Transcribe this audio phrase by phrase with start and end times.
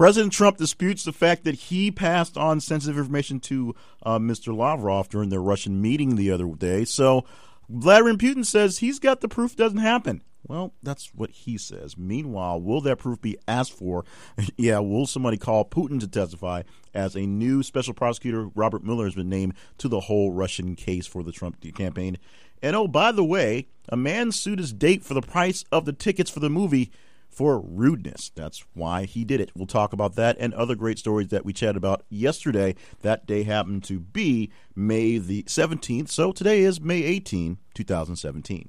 [0.00, 4.56] President Trump disputes the fact that he passed on sensitive information to uh, Mr.
[4.56, 6.86] Lavrov during their Russian meeting the other day.
[6.86, 7.26] So
[7.68, 10.22] Vladimir Putin says he's got the proof doesn't happen.
[10.48, 11.98] Well, that's what he says.
[11.98, 14.06] Meanwhile, will that proof be asked for?
[14.56, 16.62] yeah, will somebody call Putin to testify
[16.94, 21.06] as a new special prosecutor, Robert Mueller, has been named to the whole Russian case
[21.06, 22.16] for the Trump campaign?
[22.62, 25.92] And oh, by the way, a man sued his date for the price of the
[25.92, 26.90] tickets for the movie
[27.30, 28.30] for rudeness.
[28.34, 29.50] That's why he did it.
[29.54, 32.74] We'll talk about that and other great stories that we chatted about yesterday.
[33.02, 38.68] That day happened to be May the 17th, so today is May 18, 2017.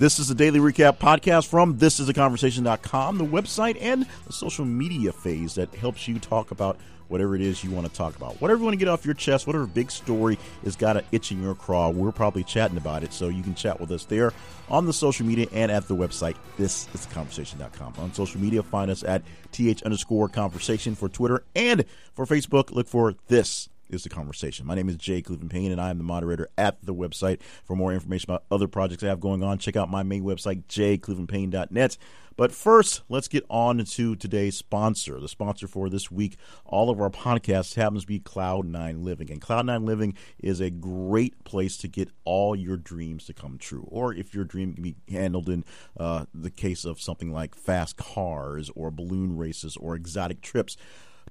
[0.00, 5.54] This is the Daily Recap podcast from thisisaconversation.com, the website and the social media phase
[5.56, 6.78] that helps you talk about
[7.10, 8.40] whatever it is you want to talk about.
[8.40, 11.32] Whatever you want to get off your chest, whatever big story has got an itch
[11.32, 13.12] in your craw, we're probably chatting about it.
[13.12, 14.32] So you can chat with us there
[14.68, 17.94] on the social media and at the website, thisisaconversation.com.
[17.98, 22.70] On social media, find us at th underscore conversation for Twitter and for Facebook.
[22.70, 24.66] Look for this is the conversation.
[24.66, 27.42] My name is Jay Cleveland Payne, and I am the moderator at the website.
[27.64, 30.64] For more information about other projects I have going on, check out my main website,
[30.68, 31.98] jclevelandpayne.net.
[32.36, 35.20] But first, let's get on to today's sponsor.
[35.20, 39.30] The sponsor for this week, all of our podcasts, happens to be Cloud9 Living.
[39.30, 43.86] And Cloud9 Living is a great place to get all your dreams to come true.
[43.88, 45.66] Or if your dream can be handled in
[45.98, 50.78] uh, the case of something like fast cars or balloon races or exotic trips.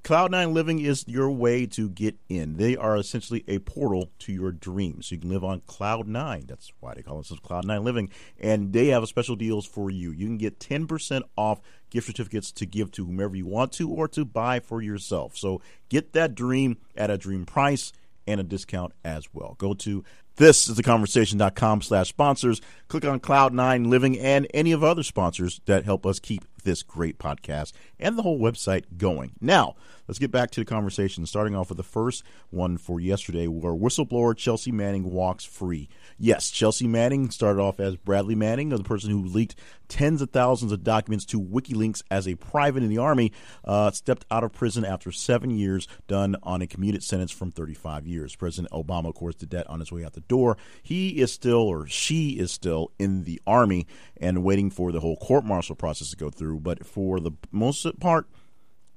[0.03, 2.55] Cloud9 Living is your way to get in.
[2.55, 5.07] They are essentially a portal to your dreams.
[5.07, 6.47] so You can live on Cloud9.
[6.47, 8.09] That's why they call themselves Cloud9 Living.
[8.39, 10.11] And they have special deals for you.
[10.11, 11.59] You can get 10% off
[11.89, 15.37] gift certificates to give to whomever you want to or to buy for yourself.
[15.37, 17.91] So get that dream at a dream price
[18.25, 19.55] and a discount as well.
[19.57, 20.03] Go to
[20.39, 22.61] this is the conversation.com slash sponsors.
[22.87, 27.17] Click on Cloud9 Living and any of other sponsors that help us keep this great
[27.17, 29.31] podcast and the whole website going.
[29.41, 29.75] Now,
[30.09, 33.73] let's get back to the conversation, starting off with the first one for yesterday, where
[33.73, 35.87] whistleblower Chelsea Manning walks free.
[36.17, 39.55] Yes, Chelsea Manning started off as Bradley Manning, the person who leaked
[39.87, 43.31] tens of thousands of documents to WikiLeaks as a private in the Army,
[43.63, 48.07] uh, stepped out of prison after seven years, done on a commuted sentence from 35
[48.07, 48.35] years.
[48.35, 50.57] President Obama, of course, did that on his way out the door.
[50.81, 53.85] He is still, or she is still, in the Army
[54.17, 56.61] and waiting for the whole court martial process to go through.
[56.61, 58.27] But for the most part,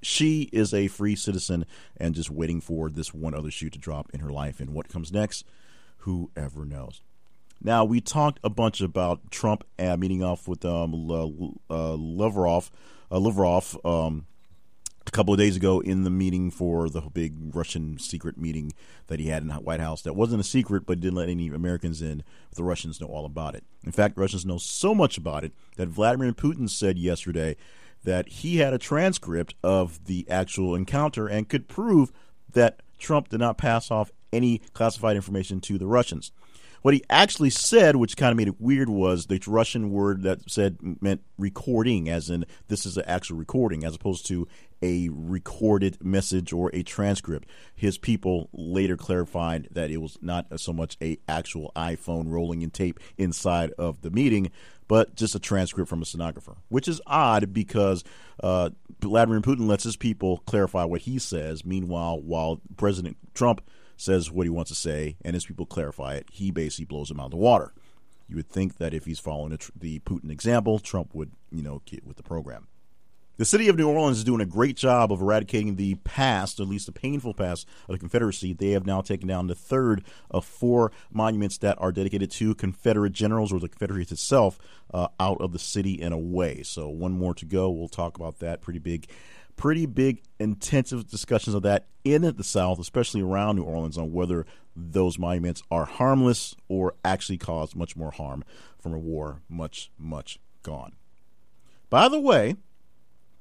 [0.02, 1.64] she is a free citizen
[1.96, 4.60] and just waiting for this one other shoe to drop in her life.
[4.60, 5.44] And what comes next,
[5.98, 7.02] whoever knows.
[7.62, 10.94] Now we talked a bunch about Trump uh, meeting off with um,
[11.70, 12.70] uh, Lavrov,
[13.10, 14.26] uh, Lavrov um,
[15.06, 18.72] a couple of days ago in the meeting for the big Russian secret meeting
[19.06, 20.02] that he had in the White House.
[20.02, 22.24] That wasn't a secret, but didn't let any Americans in.
[22.54, 23.64] The Russians know all about it.
[23.84, 27.56] In fact, Russians know so much about it that Vladimir Putin said yesterday
[28.04, 32.12] that he had a transcript of the actual encounter and could prove
[32.52, 36.32] that Trump did not pass off any classified information to the Russians.
[36.82, 40.50] What he actually said, which kind of made it weird, was the Russian word that
[40.50, 44.48] said meant recording, as in this is an actual recording, as opposed to
[44.82, 47.48] a recorded message or a transcript.
[47.72, 52.70] His people later clarified that it was not so much a actual iPhone rolling in
[52.70, 54.50] tape inside of the meeting,
[54.88, 58.02] but just a transcript from a stenographer, which is odd because
[58.42, 58.70] uh,
[59.00, 61.64] Vladimir Putin lets his people clarify what he says.
[61.64, 63.62] Meanwhile, while President Trump
[64.02, 66.26] says what he wants to say, and his people clarify it.
[66.30, 67.72] He basically blows him out of the water.
[68.28, 72.06] You would think that if he's following the Putin example, Trump would, you know, get
[72.06, 72.68] with the program.
[73.38, 76.68] The city of New Orleans is doing a great job of eradicating the past, at
[76.68, 78.52] least the painful past of the Confederacy.
[78.52, 83.14] They have now taken down the third of four monuments that are dedicated to Confederate
[83.14, 84.58] generals or the Confederacy itself
[84.92, 86.62] uh, out of the city and away.
[86.62, 87.70] So one more to go.
[87.70, 88.60] We'll talk about that.
[88.60, 89.08] Pretty big
[89.62, 94.44] pretty big, intensive discussions of that in the South, especially around New Orleans, on whether
[94.74, 98.42] those monuments are harmless or actually cause much more harm
[98.80, 100.94] from a war much, much gone.
[101.90, 102.56] By the way,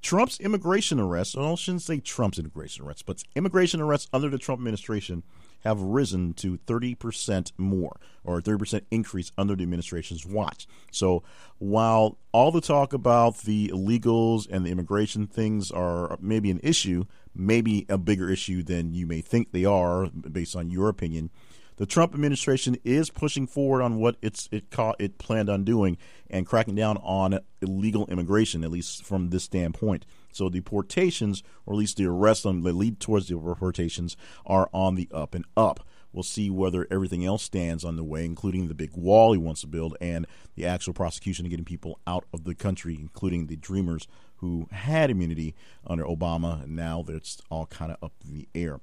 [0.04, 4.60] Trump's immigration arrests, I shouldn't say Trump's immigration arrests, but immigration arrests under the Trump
[4.60, 5.24] administration
[5.62, 10.68] have risen to 30% more or 30% increase under the administration's watch.
[10.92, 11.24] So
[11.58, 17.06] while all the talk about the illegals and the immigration things are maybe an issue,
[17.34, 21.30] maybe a bigger issue than you may think they are based on your opinion,
[21.78, 25.98] the Trump administration is pushing forward on what it's it caught it planned on doing
[26.30, 30.06] and cracking down on illegal immigration, at least from this standpoint.
[30.32, 34.96] So deportations, or at least the arrests on that lead towards the deportations, are on
[34.96, 35.86] the up and up.
[36.14, 39.62] We'll see whether everything else stands on the way, including the big wall he wants
[39.62, 43.56] to build and the actual prosecution of getting people out of the country, including the
[43.56, 44.08] Dreamers
[44.38, 45.56] who had immunity
[45.88, 48.82] under Obama, and now that's all kind of up in the air.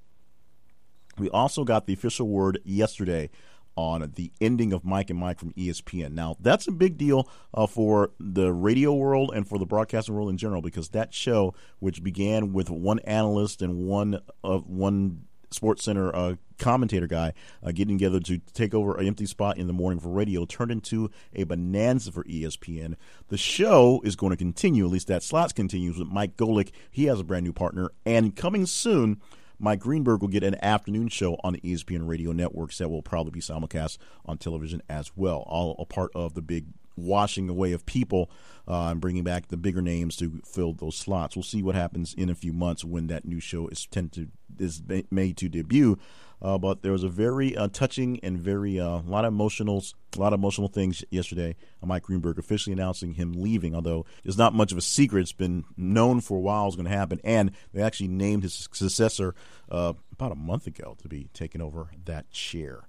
[1.19, 3.29] We also got the official word yesterday
[3.79, 6.11] on the ending of Mike and Mike from ESPN.
[6.11, 10.31] Now, that's a big deal uh, for the radio world and for the broadcasting world
[10.31, 15.23] in general because that show, which began with one analyst and one of uh, one
[15.53, 17.33] Sports Center uh, commentator guy
[17.63, 20.73] uh, getting together to take over an empty spot in the morning for radio turned
[20.73, 22.97] into a bonanza for ESPN.
[23.29, 26.73] The show is going to continue, at least that slots continues with Mike Golic.
[26.91, 29.23] He has a brand new partner, and coming soon
[29.59, 33.33] Mike Greenberg will get an afternoon show on the ESPN radio networks that will probably
[33.33, 35.45] be simulcast on television as well.
[35.47, 36.67] All a part of the big
[36.97, 38.31] washing away of people
[38.67, 41.37] uh, and bringing back the bigger names to fill those slots.
[41.37, 44.83] We'll see what happens in a few months when that new show is tended is
[45.11, 45.99] made to debut.
[46.41, 49.83] Uh, but there was a very uh, touching and very uh, a lot of emotional,
[50.17, 51.57] a lot of emotional things yesterday.
[51.85, 55.23] Mike Greenberg officially announcing him leaving, although it's not much of a secret.
[55.23, 58.55] It's been known for a while it's going to happen, and they actually named his
[58.55, 59.35] successor
[59.71, 62.85] uh, about a month ago to be taking over that chair.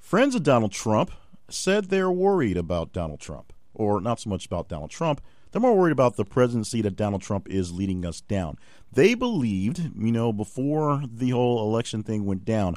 [0.00, 1.12] Friends of Donald Trump
[1.48, 5.20] said they're worried about Donald Trump, or not so much about Donald Trump
[5.54, 8.58] they're more worried about the presidency that Donald Trump is leading us down.
[8.92, 12.74] They believed, you know, before the whole election thing went down,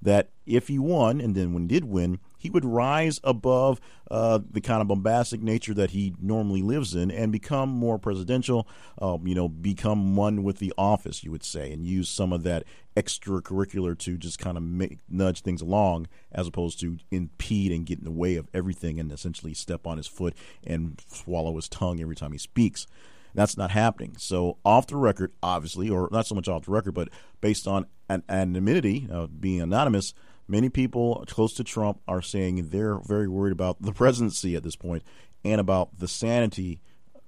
[0.00, 4.40] that if he won, and then when he did win, he would rise above uh,
[4.50, 8.66] the kind of bombastic nature that he normally lives in and become more presidential,
[8.98, 12.42] um, you know, become one with the office, you would say, and use some of
[12.42, 12.64] that
[12.96, 17.98] extracurricular to just kind of make, nudge things along as opposed to impede and get
[17.98, 20.34] in the way of everything and essentially step on his foot
[20.66, 22.86] and swallow his tongue every time he speaks.
[23.34, 24.16] That's not happening.
[24.18, 27.10] So off the record, obviously, or not so much off the record, but
[27.42, 30.14] based on an anonymity, uh, being anonymous,
[30.50, 34.76] many people close to Trump are saying they're very worried about the presidency at this
[34.76, 35.02] point
[35.44, 36.80] and about the sanity.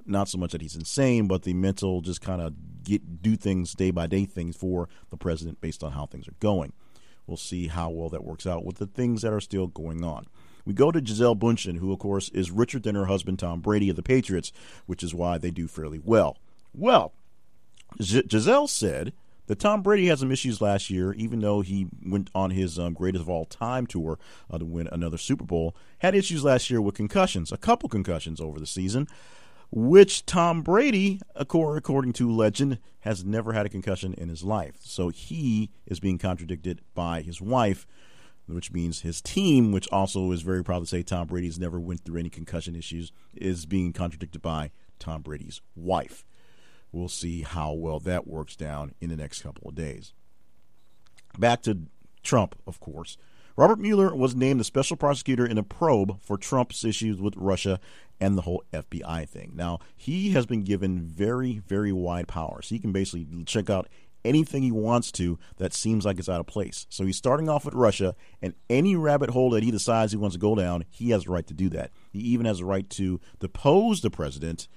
[0.04, 3.74] Not so much that he's insane, but the mental just kind of get do things
[3.74, 6.72] day by day things for the president based on how things are going.
[7.26, 10.26] We'll see how well that works out with the things that are still going on.
[10.64, 13.88] We go to Gisele Bündchen, who, of course, is richer than her husband Tom Brady
[13.88, 14.52] of the Patriots,
[14.86, 16.36] which is why they do fairly well.
[16.74, 17.12] Well,
[18.00, 19.12] G- Gisele said
[19.46, 22.94] that Tom Brady had some issues last year, even though he went on his um,
[22.94, 24.18] greatest of all time tour
[24.50, 25.76] uh, to win another Super Bowl.
[25.98, 29.08] Had issues last year with concussions, a couple concussions over the season,
[29.70, 34.76] which Tom Brady, according to legend, has never had a concussion in his life.
[34.82, 37.86] So he is being contradicted by his wife
[38.46, 42.04] which means his team, which also is very proud to say Tom Brady's never went
[42.04, 46.24] through any concussion issues, is being contradicted by Tom Brady's wife.
[46.92, 50.12] We'll see how well that works down in the next couple of days.
[51.38, 51.86] Back to
[52.22, 53.16] Trump, of course.
[53.56, 57.80] Robert Mueller was named the special prosecutor in a probe for Trump's issues with Russia
[58.20, 59.52] and the whole FBI thing.
[59.54, 62.68] Now, he has been given very, very wide powers.
[62.68, 63.88] He can basically check out
[64.24, 66.86] anything he wants to that seems like it's out of place.
[66.88, 70.34] So he's starting off with Russia, and any rabbit hole that he decides he wants
[70.34, 71.90] to go down, he has the right to do that.
[72.10, 74.68] He even has the right to depose the president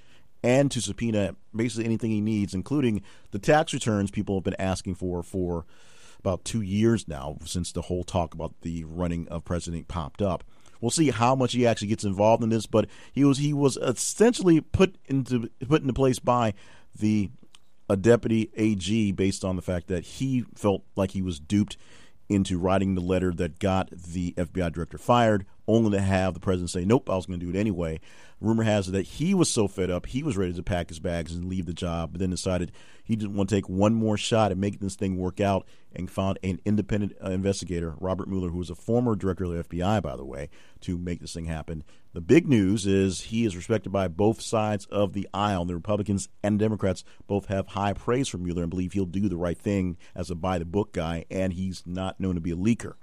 [0.45, 3.01] and to subpoena basically anything he needs, including
[3.31, 5.65] the tax returns people have been asking for for
[6.19, 10.44] about two years now, since the whole talk about the running of president popped up.
[10.80, 13.75] We'll see how much he actually gets involved in this, but he was he was
[13.78, 16.54] essentially put into put into place by
[16.97, 17.31] the
[17.90, 21.78] a deputy AG based on the fact that he felt like he was duped
[22.30, 26.70] into writing the letter that got the FBI director fired, only to have the president
[26.70, 28.00] say, Nope, I was going to do it anyway.
[28.42, 31.00] Rumor has it that he was so fed up, he was ready to pack his
[31.00, 32.72] bags and leave the job, but then decided
[33.04, 35.66] he didn't want to take one more shot at making this thing work out
[35.96, 39.78] and found an independent uh, investigator, Robert Mueller, who was a former director of the
[39.78, 40.50] FBI, by the way,
[40.82, 41.84] to make this thing happen.
[42.16, 45.66] The big news is he is respected by both sides of the aisle.
[45.66, 49.36] The Republicans and Democrats both have high praise for Mueller and believe he'll do the
[49.36, 52.56] right thing as a by the book guy, and he's not known to be a
[52.56, 52.94] leaker.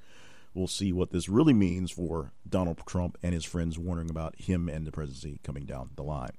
[0.55, 4.67] We'll see what this really means for Donald Trump and his friends wondering about him
[4.67, 6.33] and the presidency coming down the line.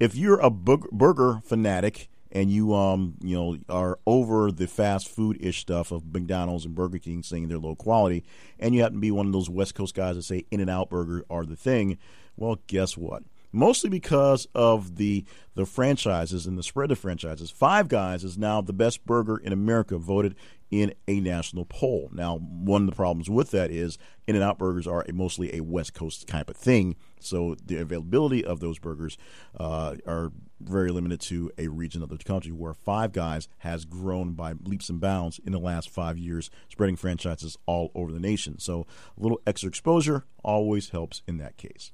[0.00, 5.38] If you're a burger fanatic and you um you know are over the fast food
[5.40, 8.24] ish stuff of McDonald's and Burger King saying they're low quality,
[8.58, 10.70] and you happen to be one of those West Coast guys that say In and
[10.70, 11.98] Out Burger are the thing,
[12.36, 13.22] well, guess what?
[13.50, 17.50] Mostly because of the the franchises and the spread of franchises.
[17.50, 20.36] Five Guys is now the best burger in America, voted
[20.70, 22.10] in a national poll.
[22.12, 25.62] Now, one of the problems with that is In N Out burgers are mostly a
[25.62, 29.16] West Coast type of thing, so the availability of those burgers
[29.58, 30.30] uh, are
[30.60, 34.88] very limited to a region of the country where Five Guys has grown by leaps
[34.88, 38.58] and bounds in the last five years, spreading franchises all over the nation.
[38.58, 38.86] So
[39.16, 41.92] a little extra exposure always helps in that case.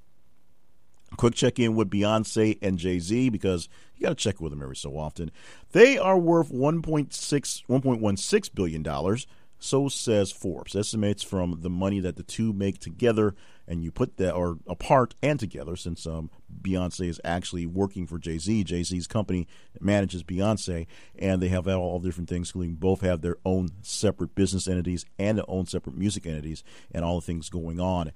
[1.16, 4.62] Quick check in with Beyonce and Jay Z because you got to check with them
[4.62, 5.30] every so often.
[5.72, 8.82] They are worth 1.6, $1.16 billion.
[9.58, 10.76] So says Forbes.
[10.76, 13.34] Estimates from the money that the two make together,
[13.66, 16.30] and you put that, or apart and together, since um,
[16.60, 18.64] Beyonce is actually working for Jay Z.
[18.64, 19.46] Jay Z's company
[19.80, 20.86] manages Beyonce,
[21.18, 25.38] and they have all different things, including both have their own separate business entities and
[25.38, 28.12] their own separate music entities, and all the things going on.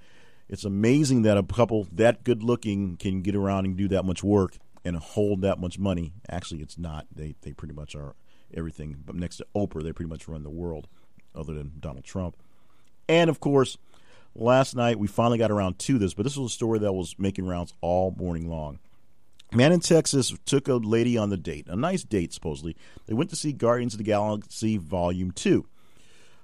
[0.48, 4.22] It's amazing that a couple that good looking can get around and do that much
[4.22, 6.12] work and hold that much money.
[6.28, 7.06] Actually, it's not.
[7.14, 8.16] They they pretty much are
[8.54, 8.96] everything.
[9.04, 10.88] But next to Oprah, they pretty much run the world
[11.38, 12.36] other than Donald Trump.
[13.08, 13.78] And of course,
[14.34, 17.14] last night we finally got around to this, but this was a story that was
[17.18, 18.78] making rounds all morning long.
[19.52, 22.76] Man in Texas took a lady on the date, a nice date supposedly.
[23.06, 25.66] They went to see Guardians of the Galaxy Volume 2.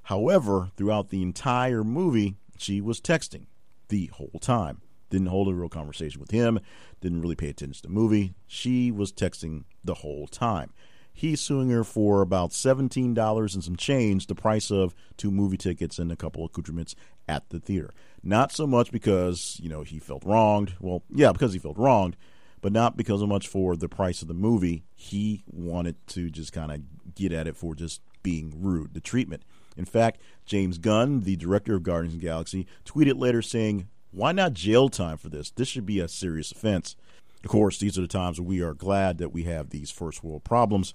[0.05, 3.47] However, throughout the entire movie, she was texting
[3.89, 4.81] the whole time.
[5.11, 6.61] Didn't hold a real conversation with him,
[7.01, 8.35] didn't really pay attention to the movie.
[8.47, 10.73] She was texting the whole time.
[11.16, 16.00] He's suing her for about $17 and some change, the price of two movie tickets
[16.00, 16.97] and a couple accoutrements
[17.28, 17.94] at the theater.
[18.25, 20.75] Not so much because, you know, he felt wronged.
[20.80, 22.16] Well, yeah, because he felt wronged,
[22.61, 24.85] but not because of much for the price of the movie.
[24.92, 29.44] He wanted to just kind of get at it for just being rude, the treatment.
[29.76, 34.33] In fact, James Gunn, the director of Guardians of the Galaxy, tweeted later saying, Why
[34.33, 35.52] not jail time for this?
[35.52, 36.97] This should be a serious offense.
[37.45, 40.45] Of course, these are the times we are glad that we have these first world
[40.45, 40.95] problems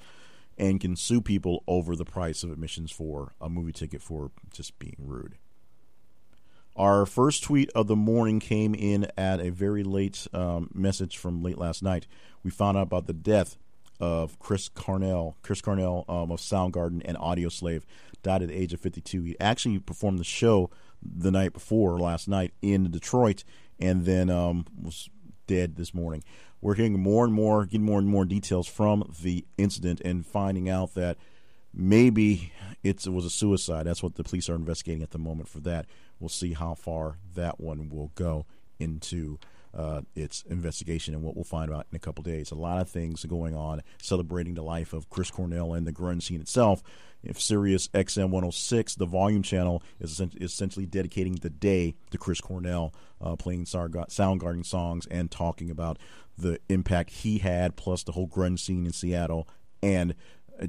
[0.57, 4.77] and can sue people over the price of admissions for a movie ticket for just
[4.79, 5.35] being rude.
[6.75, 11.43] Our first tweet of the morning came in at a very late um, message from
[11.43, 12.07] late last night.
[12.43, 13.57] We found out about the death
[13.99, 15.35] of Chris Cornell.
[15.43, 17.83] Chris Cornell um, of Soundgarden and Audioslave,
[18.23, 19.23] died at the age of 52.
[19.23, 20.69] He actually performed the show
[21.01, 23.43] the night before, last night, in Detroit,
[23.79, 25.09] and then um, was
[25.49, 26.23] dead this morning.
[26.61, 30.69] We're hearing more and more, getting more and more details from the incident and finding
[30.69, 31.17] out that
[31.73, 32.53] maybe
[32.83, 33.87] it was a suicide.
[33.87, 35.87] That's what the police are investigating at the moment for that.
[36.19, 38.45] We'll see how far that one will go
[38.77, 39.39] into
[39.73, 42.51] uh, its investigation and what we'll find out in a couple days.
[42.51, 46.23] A lot of things going on celebrating the life of Chris Cornell and the grunge
[46.23, 46.81] scene itself.
[47.21, 52.93] If Sirius XM 106, the volume channel, is essentially dedicating the day to Chris Cornell,
[53.21, 55.99] uh, playing Soundgarden songs and talking about
[56.37, 59.49] the impact he had, plus the whole grunge scene in Seattle,
[59.83, 60.15] and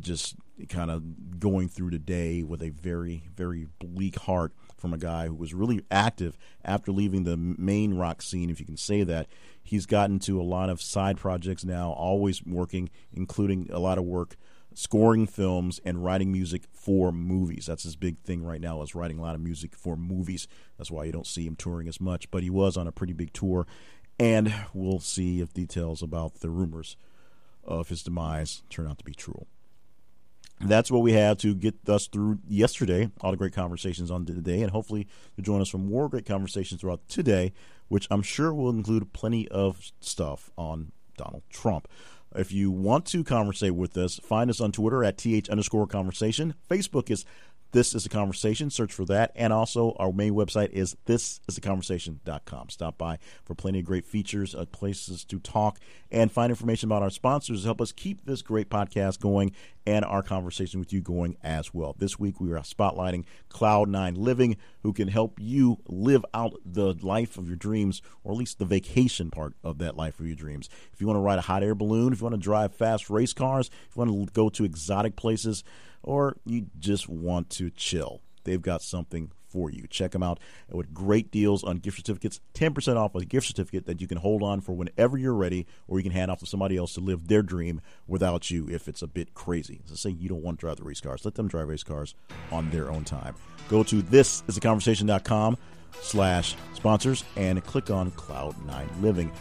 [0.00, 0.37] just
[0.69, 5.27] kind of going through the day with a very, very bleak heart from a guy
[5.27, 9.29] who was really active after leaving the main rock scene, if you can say that.
[9.63, 14.05] He's gotten to a lot of side projects now, always working, including a lot of
[14.05, 14.37] work
[14.73, 17.67] scoring films and writing music for movies.
[17.67, 20.47] That's his big thing right now is writing a lot of music for movies.
[20.79, 23.13] That's why you don't see him touring as much, but he was on a pretty
[23.13, 23.67] big tour
[24.19, 26.97] and we'll see if details about the rumors
[27.65, 29.47] of his demise turn out to be true
[30.61, 33.11] that's what we had to get us through yesterday.
[33.21, 36.81] All the great conversations on today, and hopefully you'll join us for more great conversations
[36.81, 37.52] throughout today,
[37.88, 41.88] which I'm sure will include plenty of stuff on Donald Trump.
[42.35, 46.55] If you want to conversate with us, find us on Twitter at th underscore conversation.
[46.71, 47.25] Facebook is
[47.73, 48.71] this is a Conversation.
[48.71, 49.33] Search for that.
[49.35, 52.69] And also, our main website is thisisaconversation.com.
[52.69, 55.79] Stop by for plenty of great features, uh, places to talk,
[56.11, 59.53] and find information about our sponsors to help us keep this great podcast going
[59.87, 61.95] and our conversation with you going as well.
[61.99, 67.39] This week, we are spotlighting Cloud9 Living, who can help you live out the life
[67.39, 70.69] of your dreams, or at least the vacation part of that life of your dreams.
[70.93, 73.09] If you want to ride a hot air balloon, if you want to drive fast
[73.09, 75.65] race cars, if you want to go to exotic places,
[76.02, 79.87] or you just want to chill, they've got something for you.
[79.88, 80.38] Check them out
[80.71, 82.40] with great deals on gift certificates.
[82.54, 85.99] 10% off a gift certificate that you can hold on for whenever you're ready, or
[85.99, 89.02] you can hand off to somebody else to live their dream without you if it's
[89.02, 89.80] a bit crazy.
[89.87, 91.25] So say you don't want to drive the race cars.
[91.25, 92.14] Let them drive race cars
[92.52, 93.35] on their own time.
[93.69, 95.57] Go to thisisaconversation.com
[96.00, 99.33] slash sponsors and click on Cloud9 Living.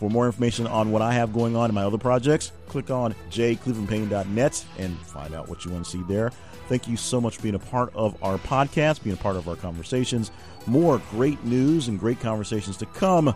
[0.00, 3.14] For more information on what I have going on in my other projects, click on
[3.30, 6.30] jclevelandpayne.net and find out what you want to see there.
[6.70, 9.46] Thank you so much for being a part of our podcast, being a part of
[9.46, 10.30] our conversations.
[10.64, 13.34] More great news and great conversations to come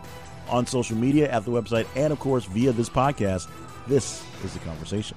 [0.49, 3.47] on social media, at the website, and of course via this podcast.
[3.87, 5.15] This is the conversation.